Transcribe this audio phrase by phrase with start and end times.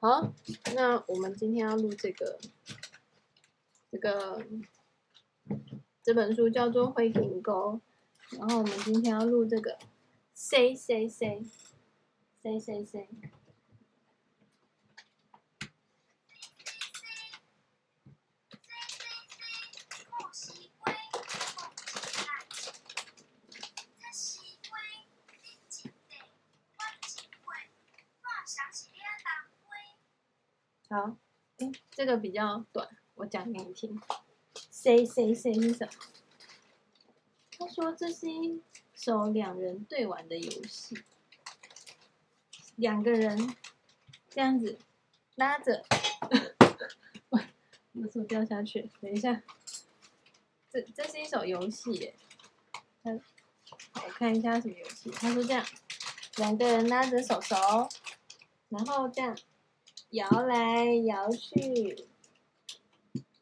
[0.00, 0.32] 好，
[0.74, 2.38] 那我们今天要录这个，
[3.90, 4.46] 这个
[6.02, 7.80] 这本书叫做《灰瓶沟》，
[8.38, 9.78] 然后我们今天要录这个
[10.34, 11.42] “say say say
[12.42, 13.08] say say say”。
[30.88, 31.16] 好，
[31.58, 34.00] 哎，这个比较短，我讲给你听。
[34.70, 35.92] Say say say 是什么？
[37.58, 38.62] 他说这是一
[38.94, 40.96] 首两人对玩的游戏，
[42.76, 43.56] 两个人
[44.30, 44.78] 这样子
[45.34, 45.84] 拉着，
[47.30, 47.42] 哇，
[47.94, 49.42] 我手掉下去，等一下，
[50.70, 52.14] 这这是一首游戏耶。
[53.02, 53.20] 看，
[53.94, 55.10] 我看一下什么游戏。
[55.10, 55.66] 他说这样，
[56.36, 57.56] 两个人拉着手手，
[58.68, 59.36] 然后这样。
[60.10, 62.06] 摇来摇去，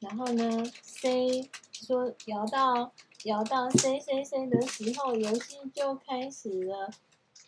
[0.00, 2.92] 然后呢？C 说摇到
[3.24, 6.90] 摇到 C C C 的时候，游戏就开始了。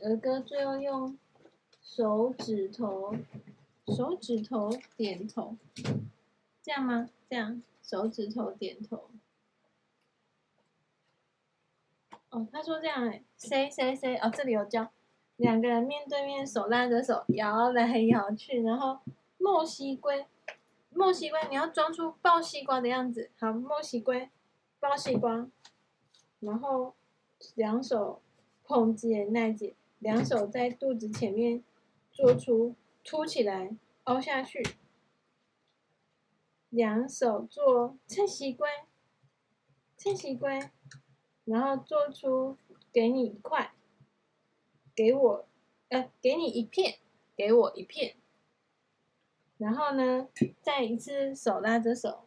[0.00, 1.18] 儿歌最后用
[1.82, 3.14] 手指头
[3.96, 5.56] 手指头点头，
[6.62, 7.08] 这样吗？
[7.28, 9.10] 这样手指头点头。
[12.28, 14.92] 哦，他说这样哎，say say say 哦，这里有教。
[15.36, 19.00] 两个人面对面，手拉着手，摇来摇去，然后
[19.36, 20.26] 墨西龟，
[20.90, 23.30] 墨西龟，你要装出抱西瓜的样子。
[23.38, 24.30] 好，墨西龟，
[24.80, 25.46] 抱西瓜，
[26.40, 26.94] 然后
[27.54, 28.22] 两手
[28.64, 31.62] 捧紧奈姐，两手在肚子前面
[32.10, 34.62] 做出凸起来凹下去，
[36.70, 38.66] 两手做切西龟，
[39.98, 40.70] 切西龟，
[41.44, 42.56] 然后做出
[42.90, 43.72] 给你一块。
[44.96, 45.46] 给我，
[45.90, 46.96] 呃，给你一片，
[47.36, 48.16] 给我一片。
[49.58, 50.28] 然后呢，
[50.62, 52.24] 再一次手拉着手，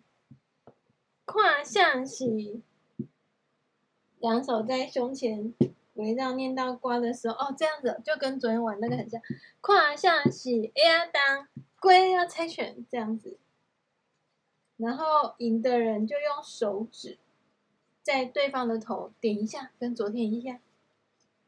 [1.26, 2.62] 跨象棋，
[4.20, 5.54] 两手在胸前
[5.96, 9.20] 围绕念到瓜的时候，哦，这样子就跟昨天玩那个很像。
[9.62, 11.48] 跨象棋，哎呀，当
[11.80, 13.38] 龟要猜拳这样子。
[14.78, 17.18] 然后赢的人就用手指
[18.02, 20.60] 在对方的头点一下，跟昨天一样。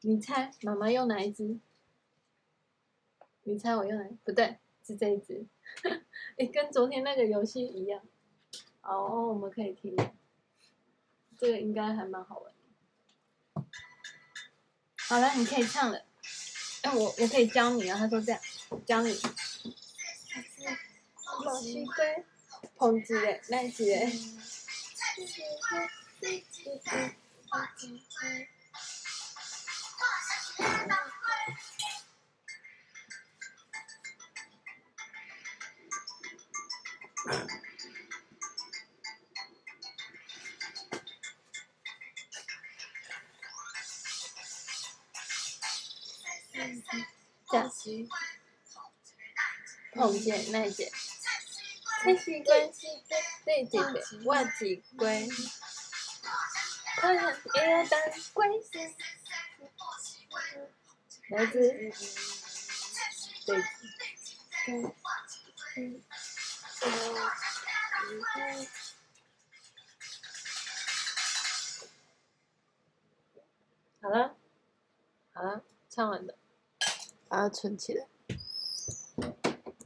[0.01, 1.57] 你猜妈妈用哪一只？
[3.43, 4.07] 你猜我用哪？
[4.23, 5.45] 不对，是这一只。
[6.37, 8.01] 哎，跟昨天那个游戏一样。
[8.81, 9.95] 哦，我们可以听。
[11.37, 12.59] 这个应该还蛮好玩的。
[15.07, 16.05] 好了，你可以唱了。
[16.81, 17.97] 哎，我我可以教你啊。
[17.97, 18.39] 他说这样，
[18.85, 19.09] 教你。
[21.43, 22.03] 墨西哥，
[22.75, 24.11] 捧子嘞，蓝子嘞。
[47.51, 48.07] 这样，
[49.93, 50.89] 碰见那件，
[52.03, 52.71] 这是龟，
[53.43, 55.27] 对对对，我是龟，
[56.99, 57.99] 快看，一当
[58.33, 58.47] 龟，
[61.31, 61.61] 来自，
[63.47, 63.55] 北
[64.65, 64.93] 京
[74.01, 74.35] 好了，
[75.31, 76.37] 好了，唱完了。
[77.29, 78.05] 把它存起来。